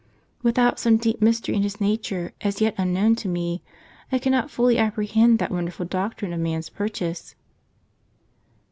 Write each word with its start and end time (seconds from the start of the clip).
"Without 0.41 0.79
some 0.79 0.97
deep 0.97 1.21
mystery 1.21 1.53
in 1.53 1.61
His 1.61 1.79
nature, 1.79 2.33
as 2.41 2.59
yet 2.59 2.73
unknown 2.75 3.15
to 3.17 3.27
me, 3.27 3.61
I 4.11 4.17
cannot 4.17 4.49
fully 4.49 4.79
apprehend 4.79 5.37
that 5.37 5.51
wonderful 5.51 5.85
doc 5.85 6.17
trine 6.17 6.33
of 6.33 6.39
man's 6.39 6.69
purchase." 6.69 7.35